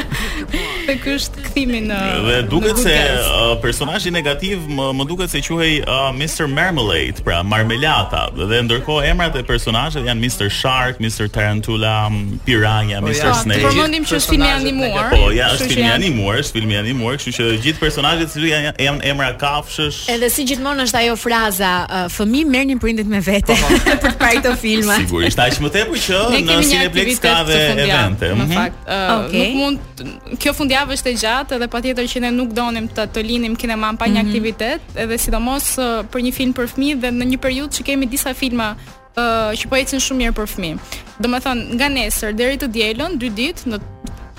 Dhe 0.88 0.94
ky 1.02 1.16
është 1.18 1.44
kthimi 1.48 1.82
në 1.90 1.98
Dhe 2.28 2.38
duket 2.52 2.78
në 2.78 2.84
se 2.84 2.96
uh, 3.22 3.56
personazhi 3.64 4.12
negativ 4.12 4.64
më, 4.68 4.88
më 4.98 5.06
duket 5.10 5.30
se 5.34 5.42
quhej 5.52 5.82
uh, 5.84 6.10
Mr. 6.16 6.48
Marmalade, 6.48 7.22
pra 7.28 7.42
marmelata. 7.44 8.30
Dhe 8.36 8.62
ndërkohë 8.68 9.08
emrat 9.12 9.36
e 9.36 9.44
personazheve 9.48 10.08
janë 10.10 10.22
Mr. 10.24 10.48
Shark, 10.50 11.00
Mr. 11.04 11.28
Tarantula, 11.36 12.08
Piranha, 12.48 13.02
po, 13.04 13.08
Mr. 13.12 13.28
Ja, 13.28 13.34
Snake. 13.44 13.64
Po, 13.66 13.74
përmendim 13.76 14.08
që 14.10 14.20
është 14.20 14.32
filmi 14.34 14.50
animuar. 14.52 15.12
Po, 15.14 15.30
ja, 15.36 15.52
është 15.58 15.70
filmi 15.74 15.90
animuar, 15.92 16.40
është 16.46 16.60
filmi 16.60 16.78
animuar, 16.82 17.18
kështu 17.20 17.36
që 17.42 17.50
gjithë 17.68 17.84
personazhet 17.88 18.38
janë, 18.42 18.74
janë 18.88 19.01
emra 19.06 19.32
kafshësh. 19.42 20.00
Edhe 20.14 20.30
si 20.34 20.46
gjithmonë 20.50 20.86
është 20.88 21.00
ajo 21.02 21.16
fraza, 21.20 21.72
uh, 21.86 22.06
fëmijë 22.14 22.50
merrnin 22.54 22.82
prindit 22.82 23.10
me 23.10 23.20
vete 23.26 23.56
po, 23.56 23.70
po. 23.70 23.96
për 24.04 24.08
të 24.08 24.22
këto 24.32 24.54
filma. 24.62 24.98
Sigurisht, 25.04 25.42
aq 25.42 25.60
më 25.66 25.72
tepër 25.78 26.04
që 26.06 26.22
në 26.48 26.58
Cineplex 26.72 27.22
ka 27.24 27.36
dhe 27.48 27.60
evente. 27.86 28.32
Në 28.32 28.46
mhm. 28.46 28.56
fakt, 28.60 28.80
uh, 28.86 29.12
okay. 29.20 29.50
nuk 29.50 29.60
mund 29.60 30.40
kjo 30.42 30.56
fundjavë 30.58 30.98
është 30.98 31.14
e 31.16 31.20
gjatë 31.26 31.60
edhe 31.60 31.70
patjetër 31.76 32.10
që 32.14 32.24
ne 32.28 32.32
nuk 32.38 32.54
donim 32.58 32.90
të 32.92 33.10
të 33.16 33.26
linim 33.28 33.58
kinema 33.60 33.94
pa 34.00 34.08
një 34.10 34.20
mhm. 34.22 34.32
aktivitet, 34.32 34.98
edhe 35.06 35.20
sidomos 35.22 35.76
uh, 35.82 36.02
për 36.14 36.28
një 36.28 36.34
film 36.40 36.58
për 36.60 36.72
fëmijë 36.76 37.02
dhe 37.06 37.14
në 37.20 37.32
një 37.34 37.42
periudhë 37.44 37.80
që 37.80 37.90
kemi 37.92 38.10
disa 38.12 38.34
filma 38.38 38.74
uh, 38.80 39.52
që 39.58 39.72
po 39.72 39.80
ecin 39.82 40.02
shumë 40.04 40.26
mirë 40.26 40.38
për 40.42 40.52
fëmijë. 40.56 41.00
Domethënë, 41.22 41.66
nga 41.78 41.88
nesër 41.94 42.34
deri 42.34 42.58
të 42.64 42.72
dielën, 42.76 43.20
dy 43.22 43.30
ditë 43.38 43.70
në 43.70 43.78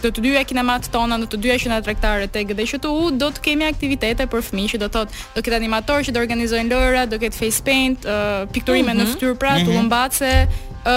të 0.02 0.10
të 0.16 0.22
dyja 0.26 0.40
kinematë 0.50 0.90
tona 0.94 1.18
në 1.22 1.28
të 1.32 1.38
dyja 1.44 1.56
qendra 1.62 1.78
tregtare 1.86 2.28
tek 2.36 2.52
dhe 2.58 2.78
do 3.22 3.28
të 3.34 3.44
kemi 3.46 3.66
aktivitete 3.68 4.26
për 4.32 4.44
fëmijë 4.48 4.74
që 4.74 4.80
do 4.82 4.88
të 4.88 4.96
thotë 4.96 5.20
do 5.36 5.42
ketë 5.46 5.58
animatorë 5.62 6.06
që 6.08 6.14
do 6.16 6.22
organizojnë 6.24 6.74
lojëra, 6.74 7.06
do 7.12 7.18
ketë 7.22 7.38
face 7.42 7.62
paint, 7.68 8.04
uh, 8.08 8.44
pikturime 8.54 8.88
mm 8.94 8.96
-hmm. 8.96 9.00
në 9.02 9.06
mhm. 9.06 9.14
fytyrë 9.14 9.36
pra, 9.42 9.52
mm 9.52 9.56
-hmm. 9.56 9.66
tullumbace, 9.68 10.30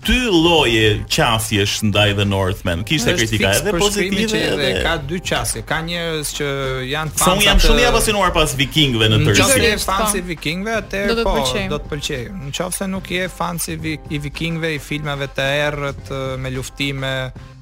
dy 0.07 0.17
lloje 0.33 0.89
qasjesh 1.17 1.85
ndaj 1.93 2.15
The 2.21 2.25
northmen 2.29 2.85
Kishte 2.89 3.13
kritika 3.19 3.51
edhe 3.59 3.75
pozitive 3.79 4.39
edhe, 4.53 4.71
ka 4.85 4.95
dy 5.11 5.19
qasje. 5.31 5.65
Ka 5.69 5.83
njerëz 5.85 6.31
që 6.39 6.47
janë 6.93 7.11
fansa. 7.19 7.35
Unë 7.35 7.45
jam 7.49 7.61
shumë 7.67 7.83
i 7.83 7.87
apasionuar 7.91 8.33
pas 8.37 8.55
vikingëve 8.61 9.09
në 9.13 9.19
mm, 9.19 9.27
tërësi. 9.31 9.49
Nëse 9.51 9.67
je 9.67 9.83
fansi 9.91 10.23
vikingëve, 10.31 10.77
atëherë 10.83 11.17
po 11.19 11.37
do 11.43 11.81
të 11.81 11.83
po, 11.83 11.83
pëlqej. 11.93 12.21
Nëse 12.53 12.89
nuk 12.95 13.11
je 13.19 13.27
fansi 13.37 13.77
i 14.17 14.23
vikingëve, 14.29 14.71
i 14.79 14.81
filmave 14.83 15.29
të 15.37 15.49
errët 15.67 16.15
me 16.41 16.55
luftime 16.55 17.13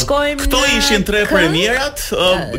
Shkojmë. 0.00 0.42
Këto 0.44 0.60
ishin 0.78 1.04
tre 1.08 1.24
premierat. 1.28 2.04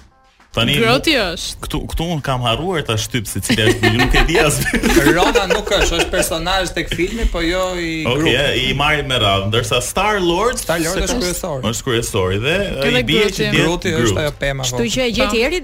Tani 0.55 0.75
groti 0.79 1.17
është. 1.19 1.59
Ktu 1.65 1.79
ktu 1.91 2.05
un 2.15 2.21
kam 2.23 2.43
harruar 2.47 2.85
ta 2.87 2.95
shtyp 3.01 3.27
se 3.27 3.41
cilë 3.43 3.65
është, 3.73 3.91
nuk 3.99 4.13
e 4.15 4.23
di 4.29 4.37
as. 4.39 4.61
Rona 5.17 5.49
nuk 5.51 5.67
është, 5.75 5.97
është 5.99 6.13
personazh 6.13 6.71
tek 6.77 6.93
filmi, 6.95 7.27
po 7.33 7.43
jo 7.43 7.63
i 7.75 8.05
okay, 8.07 8.21
grupit. 8.21 8.37
Okej, 8.37 8.63
i 8.69 8.77
marr 8.79 9.03
me 9.09 9.19
radhë, 9.19 9.49
ndërsa 9.51 9.81
Star 9.83 10.21
Lord, 10.23 10.61
Star 10.63 10.79
Lord 10.85 11.03
është 11.09 11.19
kryesor. 11.25 11.67
Është 11.73 11.87
kryesor 11.89 12.37
dhe 12.45 12.57
i 12.87 13.03
bie 13.09 13.25
që 13.35 13.51
groti, 13.57 13.97
është 14.05 14.25
ajo 14.29 14.37
pema. 14.39 14.63
Po. 14.63 14.71
Kështu 14.71 14.95
që 14.95 15.09
e 15.09 15.17
gjeti 15.19 15.43
eri 15.49 15.63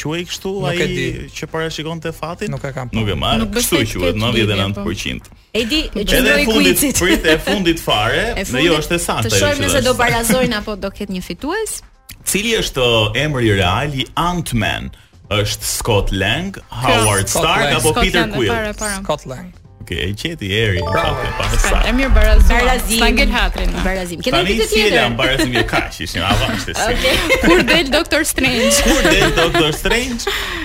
Quhej 0.00 0.24
kështu 0.32 0.54
ai 0.66 0.88
që 1.36 1.48
parashikon 1.52 2.00
te 2.02 2.10
fatit 2.10 2.50
Nuk 2.50 2.66
e 2.66 2.72
kam. 2.74 2.90
Nuk 2.90 3.12
e 3.12 3.14
marr. 3.14 3.44
Kështu 3.54 3.84
quhet 4.00 4.18
99%. 4.18 4.82
Po. 5.30 5.38
Edi, 5.54 5.84
që 6.00 6.20
do 6.26 6.34
i 6.40 6.48
kuicit. 6.50 6.98
Prit 7.04 7.30
e 7.30 7.38
fundit 7.38 7.78
fare, 7.78 8.32
ne 8.34 8.64
jo 8.66 8.80
është 8.82 8.98
e 8.98 9.02
saktë. 9.04 9.30
Të 9.30 9.42
shohim 9.44 9.62
nëse 9.62 9.84
do 9.86 9.94
barazojnë 10.00 10.58
apo 10.58 10.74
do 10.74 10.90
ketë 10.90 11.14
një 11.20 11.28
fitues. 11.30 11.78
Cili 12.26 12.58
është 12.58 12.90
emri 13.28 13.46
real 13.60 13.94
i 13.94 14.08
Ant-Man? 14.26 14.90
është 15.30 15.64
Scott 15.68 16.12
Lang, 16.12 16.54
Howard 16.70 17.28
Scott 17.28 17.44
Stark 17.44 17.64
Lang. 17.64 17.76
apo 17.76 17.92
Scott 17.92 18.04
Peter 18.04 18.28
Quill? 18.34 18.74
Scott 19.04 19.26
Lang. 19.26 19.52
Okej, 19.88 19.98
okay, 20.12 20.36
qeti 20.36 20.52
Eri, 20.52 20.80
pa 20.84 21.00
të 21.00 21.28
pa 21.38 21.46
sa. 21.56 21.76
E 21.88 21.92
mirë 21.96 22.12
barazim. 22.12 22.52
Barazim. 22.60 22.98
Stangel 23.00 23.30
hatrin. 23.32 23.70
Barazim. 23.80 24.20
Këtë 24.20 24.42
ditë 24.44 24.66
tjetër. 24.68 24.68
Tanë 24.68 24.90
si 24.90 24.98
jam 24.98 25.14
barazim 25.16 25.54
e 25.54 25.56
jo, 25.56 25.62
kaq, 25.70 26.00
ishin 26.04 26.26
avantes. 26.28 26.82
Okej. 26.84 27.16
Kur 27.46 27.62
del 27.70 27.92
Doctor 27.96 28.26
Strange? 28.28 28.74
Kur 28.84 29.00
del 29.08 29.32
Doctor 29.38 29.72
Strange? 29.72 30.24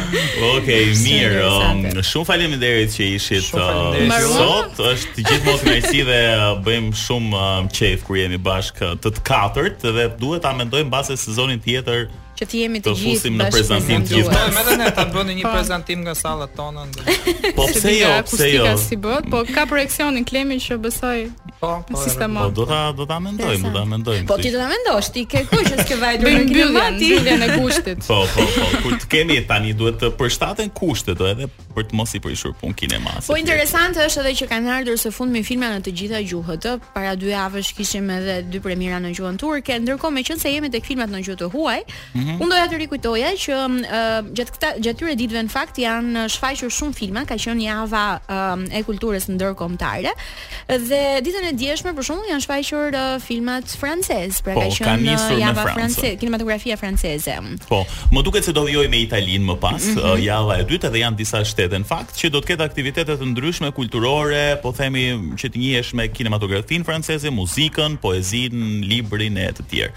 Okej, 0.50 0.84
mirë. 1.04 1.46
Um, 1.46 2.02
shumë 2.12 2.26
faleminderit 2.30 2.90
që 2.96 3.02
ishit 3.16 3.54
uh, 3.54 4.20
sot. 4.20 4.76
Është 4.92 5.26
gjithmonë 5.28 5.58
kënaqësi 5.64 6.02
dhe 6.10 6.20
uh, 6.34 6.44
bëjmë 6.66 6.92
shumë 7.06 7.42
um, 7.46 7.68
qejf 7.78 8.04
kur 8.06 8.16
jemi 8.22 8.38
bashkë 8.48 8.92
të 9.02 9.14
katërt 9.30 9.86
dhe 9.96 10.06
duhet 10.20 10.42
ta 10.42 10.52
mendojmë 10.58 10.88
mbase 10.90 11.16
sezonin 11.16 11.60
tjetër 11.64 12.08
që 12.38 12.44
të 12.50 12.58
jemi 12.62 12.80
të 12.84 12.92
gjithë. 12.92 13.06
Të 13.06 13.16
fusim 13.18 13.38
në 13.40 13.46
prezantim 13.54 14.04
të 14.06 14.18
gjithë. 14.18 14.42
Edhe 14.62 14.76
ne 14.82 14.90
ta 14.98 15.06
bëni 15.14 15.38
një 15.40 15.48
prezantim 15.52 16.04
nga 16.04 16.14
sallat 16.18 16.52
tona. 16.58 16.84
Po 17.56 17.64
pse 17.72 17.96
jo? 18.00 18.12
Pse 18.28 18.52
jo? 18.54 18.68
Si 18.84 19.00
bëhet? 19.06 19.30
Po 19.32 19.44
ka 19.54 19.64
projeksionin 19.70 20.26
Klemi 20.28 20.60
që 20.66 20.78
besoj 20.84 21.18
po, 21.60 21.82
po, 21.88 21.94
po. 21.96 21.98
si 22.00 22.10
po 22.16 22.48
do 22.52 22.64
ta 22.66 22.92
do 22.92 23.04
ta 23.08 23.20
mendoj, 23.20 23.56
do 23.62 23.70
ta 23.72 23.84
mendoj. 23.84 24.24
Po 24.28 24.36
ti 24.38 24.50
do 24.52 24.58
ta 24.60 24.68
mendosh, 24.68 25.08
ti 25.12 25.24
ke 25.24 25.44
kuq 25.48 25.64
që 25.66 25.76
ke 25.88 25.96
vajtur 25.96 26.30
në 26.30 26.42
klimatin 26.50 27.30
e 27.32 27.48
kushtit. 27.56 28.00
Po, 28.04 28.24
po, 28.28 28.42
po, 28.56 28.64
kur 28.84 28.92
të 29.00 29.06
keni 29.14 29.38
tani 29.48 29.72
duhet 29.76 29.98
të 30.02 30.10
përshtaten 30.20 30.70
kushtet 30.76 31.20
edhe 31.20 31.48
për 31.76 31.88
të 31.90 31.96
mos 31.98 32.12
i 32.16 32.20
prishur 32.24 32.52
punë 32.60 32.76
kinemas. 32.78 33.28
Po 33.28 33.36
interesante 33.40 34.04
është 34.04 34.22
edhe 34.24 34.34
që 34.40 34.48
kanë 34.52 34.72
ardhur 34.80 35.00
së 35.00 35.12
fundmi 35.16 35.42
filma 35.44 35.70
në 35.74 35.80
të 35.86 35.94
gjitha 36.00 36.22
gjuhët. 36.24 36.68
Para 36.94 37.14
dy 37.18 37.32
javësh 37.32 37.72
kishim 37.76 38.08
edhe 38.14 38.38
dy 38.52 38.60
premiera 38.64 39.00
në 39.00 39.14
gjuhën 39.16 39.40
turke, 39.40 39.76
ndërkohë 39.82 40.16
meqense 40.18 40.52
jemi 40.52 40.70
tek 40.72 40.84
filmat 40.88 41.12
në 41.12 41.24
gjuhë 41.26 41.38
të 41.44 41.50
huaj, 41.54 41.80
mhm. 42.16 42.40
unë 42.40 42.52
doja 42.56 42.68
të 42.74 42.80
rikujtoja 42.84 43.32
që 43.44 43.62
gjatë 44.32 44.56
këta 44.56 44.74
gjatë 44.76 44.94
këtyre 44.96 45.16
ditëve 45.20 45.42
në 45.46 45.52
fakt 45.52 45.76
janë 45.82 46.26
shfaqur 46.32 46.72
shumë 46.72 46.96
filma, 46.96 47.24
ka 47.28 47.36
qenë 47.40 47.66
java 47.68 48.06
e 48.74 48.80
kulturës 48.86 49.28
ndërkombëtare. 49.34 50.12
Dhe 50.88 51.00
ditën 51.24 51.45
e 51.46 51.52
djeshme 51.54 51.92
për 51.94 52.02
shumë 52.08 52.28
janë 52.30 52.42
shfaqur 52.42 52.94
uh, 52.96 53.04
filmat 53.22 53.70
francez, 53.78 54.40
pra 54.42 54.54
po, 54.56 54.64
ka 54.72 54.84
qenë 54.90 55.12
uh, 55.14 55.24
në 55.30 55.36
java 55.42 55.64
francez, 55.70 56.16
kinematografia 56.18 56.74
franceze. 56.80 57.36
Po, 57.68 57.82
më 58.14 58.22
duket 58.26 58.48
se 58.48 58.54
do 58.56 58.64
vijoj 58.66 58.88
me 58.90 59.02
Italinë 59.04 59.46
më 59.52 59.56
pas, 59.62 59.78
mm 59.78 59.94
-hmm. 59.94 60.02
uh, 60.08 60.16
mhm. 60.16 60.24
java 60.26 60.56
e 60.60 60.64
dytë 60.70 60.90
dhe 60.94 60.98
janë 61.04 61.16
disa 61.20 61.44
shtete 61.44 61.78
në 61.82 61.86
fakt 61.86 62.12
që 62.20 62.30
do 62.34 62.38
të 62.42 62.46
ketë 62.50 62.64
aktivitete 62.68 63.12
të 63.20 63.26
ndryshme 63.32 63.70
kulturore, 63.78 64.44
po 64.62 64.72
themi 64.72 65.04
që 65.38 65.46
të 65.54 65.58
njihesh 65.62 65.94
me 65.94 66.08
kinematografin 66.08 66.84
franceze, 66.84 67.28
muzikën, 67.30 67.96
poezinë, 68.04 68.82
librin 68.90 69.36
e 69.38 69.48
të 69.58 69.62
tjerë. 69.70 69.92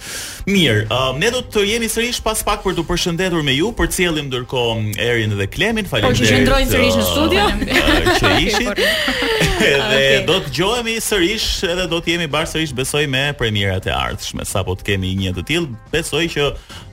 Mirë, 0.48 0.86
uh, 0.92 1.18
ne 1.20 1.32
do 1.32 1.40
të 1.54 1.60
jemi 1.74 1.88
sërish 1.90 2.22
pas 2.24 2.44
pak 2.44 2.64
për 2.66 2.76
të 2.78 2.84
përshëndetur 2.90 3.44
me 3.44 3.54
ju, 3.58 3.74
për 3.78 3.88
të 3.88 3.94
cilëm 4.00 4.28
ndërkohë 4.30 5.02
Erin 5.08 5.32
dhe 5.40 5.48
Klemin, 5.48 5.86
faleminderit. 5.90 6.30
Po 6.30 6.36
që 6.36 6.44
ndrojnë 6.44 6.70
uh, 6.70 6.74
sërish 6.76 6.98
në 7.00 7.06
studio. 7.14 7.44
Uh, 7.70 8.18
që 8.20 8.28
ishit? 8.46 8.78
Edhe 9.74 10.26
do 10.28 10.34
të 10.42 10.50
dëgjohemi 10.50 10.96
sërish 11.10 11.39
sërish 11.40 11.72
edhe 11.72 11.86
do 11.92 12.00
të 12.04 12.16
jemi 12.16 12.28
bashkë 12.32 12.52
sërish 12.56 12.74
besoj 12.78 13.04
me 13.10 13.22
premierat 13.40 13.88
e 13.88 13.94
ardhshme 13.96 14.46
sapo 14.48 14.76
të 14.76 14.90
kemi 14.92 15.14
një 15.22 15.36
të 15.38 15.46
tillë 15.50 15.76
besoj 15.94 16.26
që 16.36 16.48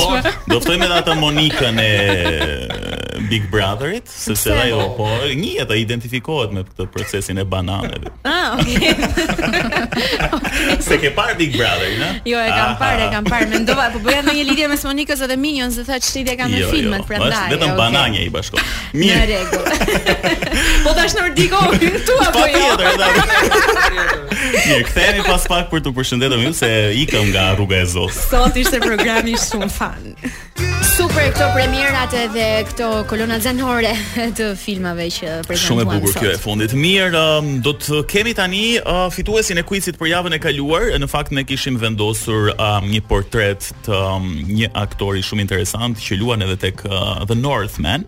do 0.51 0.57
të 0.57 0.63
ftojmë 0.65 0.87
edhe 0.89 0.97
atë 1.01 1.15
Monikën 1.21 1.81
e 1.81 1.91
Big 3.31 3.43
Brotherit, 3.51 4.09
sepse 4.11 4.51
ajo 4.65 4.85
po 4.97 5.07
një 5.37 5.69
identifikohet 5.79 6.51
me 6.55 6.63
këtë 6.67 6.85
procesin 6.91 7.37
e 7.39 7.43
bananeve. 7.47 8.09
Ah, 8.27 8.57
okay. 8.59 8.91
Se 10.87 10.97
ke 10.99 11.11
parë 11.15 11.35
Big 11.39 11.53
Brother, 11.55 11.91
na? 12.01 12.09
Jo, 12.27 12.39
e 12.41 12.49
kam 12.55 12.75
parë, 12.81 13.05
e 13.05 13.09
kam 13.13 13.27
parë, 13.29 13.47
mendova 13.53 13.85
po 13.93 14.01
bëja 14.03 14.23
ndonjë 14.25 14.45
lidhje 14.49 14.69
me 14.73 14.77
Monikën 14.91 15.15
se 15.21 15.27
dhe 15.29 15.35
Minions, 15.39 15.75
dhe 15.77 15.83
tha, 15.87 15.99
jo, 16.01 16.67
filmet, 16.71 16.99
jo. 16.99 17.05
Pra, 17.07 17.19
ndaj, 17.21 17.60
vetëm 17.61 17.75
banane 17.77 18.23
i 18.25 18.29
bashkon. 18.33 18.61
Mirë. 18.99 19.21
Në 19.21 19.27
rregull. 19.29 20.13
Po 20.85 20.93
tash 20.97 21.15
Nordiko 21.17 21.61
këtu 21.77 22.17
apo 22.25 22.43
jo? 22.43 22.43
Po 22.43 22.45
tjetër, 22.55 23.01
tjetër. 23.01 23.97
Mirë, 24.57 24.85
kthehemi 24.89 25.25
pas 25.27 25.45
pak 25.53 25.69
për 25.71 25.83
të 25.85 25.93
përshëndetur 25.99 26.45
ju 26.47 26.53
se 26.61 26.71
ikëm 27.05 27.29
nga 27.33 27.47
rruga 27.59 27.81
e 27.83 27.87
Zos. 27.93 28.17
Sot 28.31 28.57
ishte 28.61 28.81
programi 28.83 29.37
shumë 29.49 29.71
fan. 29.77 30.13
Super 30.91 31.23
këto 31.31 31.45
premierat 31.55 32.11
edhe 32.17 32.45
këto 32.67 32.87
kolona 33.07 33.37
zanore 33.39 33.91
të 34.37 34.47
filmave 34.59 35.05
që 35.13 35.37
prezantuan. 35.47 35.61
Shumë 35.61 35.85
e 35.85 36.01
bukur 36.01 36.15
kjo 36.19 36.29
e 36.35 36.39
fundit. 36.41 36.73
Mirë, 36.75 37.11
um, 37.39 37.51
do 37.63 37.71
të 37.79 38.01
kemi 38.11 38.33
tani 38.35 38.59
uh, 38.81 39.05
fituesin 39.13 39.61
e 39.61 39.63
quizit 39.67 39.95
për 40.01 40.09
javën 40.11 40.35
e 40.35 40.41
kaluar. 40.43 40.89
Në 40.99 41.07
fakt 41.11 41.31
ne 41.31 41.45
kishim 41.47 41.77
vendosur 41.79 42.51
um, 42.57 42.89
një 42.91 43.05
portret 43.07 43.69
të 43.87 43.95
um, 43.95 44.27
një 44.49 44.73
aktori 44.83 45.23
shumë 45.23 45.45
interesant 45.45 45.95
që 46.01 46.19
luan 46.19 46.43
edhe 46.43 46.59
tek 46.65 46.83
uh, 46.89 47.21
The 47.23 47.39
Northman. 47.39 48.03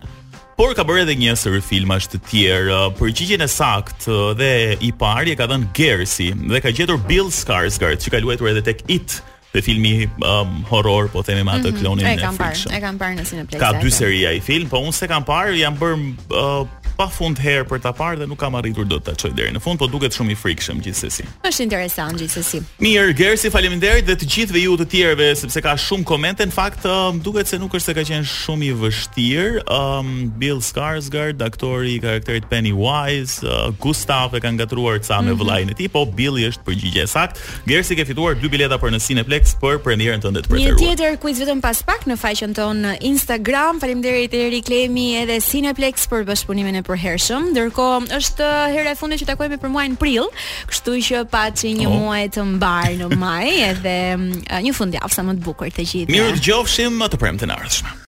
Por 0.60 0.76
ka 0.76 0.84
bërë 0.86 1.06
edhe 1.06 1.16
një 1.24 1.38
sër 1.40 1.62
filmash 1.66 2.10
të 2.12 2.20
tjerë. 2.28 2.72
Uh, 2.72 2.88
përgjigjen 3.00 3.46
e 3.48 3.52
saktë 3.54 4.12
uh, 4.12 4.34
dhe 4.36 4.54
i 4.84 4.92
pari 5.00 5.32
e 5.32 5.40
ka 5.40 5.48
dhënë 5.52 5.72
Gersi 5.78 6.34
dhe 6.52 6.60
ka 6.62 6.76
gjetur 6.76 7.00
Bill 7.08 7.32
Skarsgård, 7.32 8.04
që 8.04 8.12
ka 8.18 8.28
luajtur 8.28 8.52
edhe 8.52 8.68
tek 8.74 8.84
It 8.92 9.22
dhe 9.54 9.62
filmi 9.62 10.08
um, 10.26 10.56
horror, 10.70 11.08
po 11.14 11.22
themi 11.26 11.44
me 11.46 11.52
atë 11.54 11.58
mm 11.58 11.66
-hmm. 11.66 11.80
klonin 11.82 12.06
e 12.06 12.16
Netflix. 12.18 12.26
E 12.26 12.28
kam 12.28 12.42
parë, 12.42 12.78
e 12.78 12.80
kam 12.86 12.96
parë 13.02 13.16
në 13.20 13.24
Cineplex. 13.30 13.60
Ka 13.62 13.70
dy 13.82 13.90
seria 14.02 14.32
i 14.40 14.40
film, 14.42 14.68
po 14.70 14.82
unë 14.82 14.94
se 15.00 15.08
kam 15.08 15.24
parë, 15.30 15.56
jam 15.64 15.78
bërë 15.78 16.40
uh, 16.44 16.64
fund 17.12 17.40
herë 17.42 17.66
për 17.68 17.82
ta 17.84 17.92
parë 17.96 18.22
dhe 18.22 18.28
nuk 18.30 18.40
kam 18.40 18.56
arritur 18.56 18.86
dot 18.88 19.04
ta 19.06 19.14
çoj 19.18 19.32
deri 19.36 19.54
në 19.56 19.62
fund, 19.64 19.80
po 19.82 19.88
duket 19.92 20.16
shumë 20.16 20.34
i 20.34 20.38
frikshëm 20.40 20.80
gjithsesi. 20.86 21.26
Është 21.48 21.64
interesant 21.66 22.20
gjithsesi. 22.22 22.62
Mirë, 22.84 23.14
Gersi, 23.18 23.50
faleminderit 23.54 24.08
dhe 24.08 24.16
të 24.20 24.28
gjithëve 24.36 24.62
ju 24.64 24.76
të 24.80 24.88
tjerëve 24.94 25.30
sepse 25.40 25.62
ka 25.64 25.74
shumë 25.80 26.06
komente. 26.08 26.46
Në 26.48 26.56
fakt, 26.56 26.86
um, 26.88 27.20
duket 27.26 27.48
se 27.52 27.60
nuk 27.62 27.74
është 27.76 27.86
se 27.92 27.96
ka 27.98 28.06
qenë 28.10 28.30
shumë 28.30 28.70
i 28.72 28.76
vështirë. 28.84 29.64
Um, 29.72 30.12
Bill 30.40 30.62
Skarsgård, 30.62 31.42
aktori 31.46 31.96
i 31.98 32.02
karakterit 32.04 32.50
Pennywise, 32.52 33.44
uh, 33.48 33.72
Gustav 33.84 34.36
e 34.36 34.42
kanë 34.44 34.64
gatruar 34.64 35.00
ca 35.04 35.22
me 35.22 35.32
mm 35.32 35.36
-hmm. 35.36 35.42
vëllain 35.42 35.70
e 35.72 35.74
tij, 35.74 35.88
po 35.90 36.06
Billi 36.06 36.48
është 36.50 36.64
përgjigje 36.68 37.02
e 37.04 37.08
saktë. 37.08 37.38
Gersi 37.68 37.96
ke 37.96 38.06
fituar 38.06 38.34
dy 38.40 38.50
bileta 38.50 38.78
për 38.84 38.90
në 38.96 39.00
Cineplex 39.06 39.56
për 39.62 39.78
premierën 39.86 40.22
tënde 40.22 40.42
të 40.42 40.48
preferuar. 40.50 40.78
Një 40.78 40.80
tjetër 40.86 41.18
quiz 41.24 41.38
vetëm 41.40 41.62
pas 41.62 41.84
pak 41.84 42.02
në 42.08 42.18
faqen 42.18 42.54
tonë 42.54 42.82
në 42.86 42.94
Instagram. 43.02 43.80
Faleminderit 43.80 44.34
Erik 44.34 44.70
Lemi 44.70 45.16
edhe 45.16 45.40
Cineplex 45.42 46.08
për 46.08 46.24
bashkëpunimin 46.26 46.76
e 46.78 46.82
për 46.82 46.93
përhershëm, 46.94 47.48
ndërkohë 47.54 48.14
është 48.20 48.50
hera 48.74 48.94
e 48.94 49.00
fundit 49.00 49.24
që 49.24 49.30
takohemi 49.34 49.60
për 49.62 49.74
muajin 49.74 49.98
prill, 50.02 50.30
kështu 50.70 50.98
që 51.10 51.24
paçi 51.34 51.74
një 51.82 51.90
oh. 51.90 51.96
muaj 52.00 52.24
të 52.38 52.46
mbar 52.54 52.94
në 53.02 53.10
maj 53.18 53.56
edhe 53.72 53.98
mm, 54.14 54.46
një 54.68 54.76
fundjavë 54.78 55.16
sa 55.18 55.26
më 55.28 55.38
të 55.40 55.48
bukur 55.48 55.74
të 55.74 55.88
gjithë. 55.90 56.14
Mirë 56.14 56.38
dëgjofshim 56.40 57.02
më 57.04 57.12
të 57.16 57.24
premtën 57.26 57.58
ardhshme. 57.58 58.00